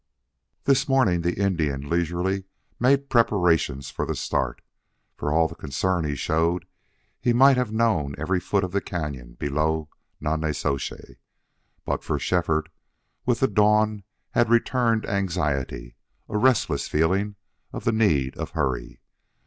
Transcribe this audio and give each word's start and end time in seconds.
This 0.63 0.89
morning 0.89 1.21
the 1.21 1.39
Indian 1.39 1.87
leisurely 1.87 2.45
made 2.79 3.07
preparations 3.07 3.91
for 3.91 4.03
the 4.03 4.15
start. 4.15 4.63
For 5.15 5.31
all 5.31 5.47
the 5.47 5.53
concern 5.53 6.05
he 6.05 6.15
showed 6.15 6.65
he 7.19 7.33
might 7.33 7.55
have 7.55 7.71
known 7.71 8.15
every 8.17 8.39
foot 8.39 8.63
of 8.63 8.71
the 8.71 8.81
cañon 8.81 9.37
below 9.37 9.89
Nonnezoshe. 10.19 11.17
But, 11.85 12.03
for 12.03 12.17
Shefford, 12.17 12.69
with 13.27 13.41
the 13.41 13.47
dawn 13.47 14.03
had 14.31 14.49
returned 14.49 15.05
anxiety, 15.05 15.93
a 16.27 16.35
restless 16.35 16.87
feeling 16.87 17.35
of 17.71 17.83
the 17.83 17.91
need 17.91 18.35
of 18.39 18.49
hurry. 18.57 19.01